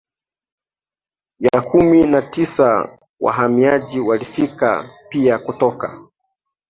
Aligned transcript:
ya 1.39 1.61
kumi 1.61 2.05
na 2.07 2.21
tisa 2.21 2.99
wahamiaji 3.19 3.99
walifika 3.99 4.89
pia 5.09 5.39
kutoka 5.39 6.07